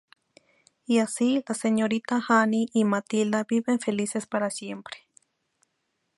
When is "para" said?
4.25-4.49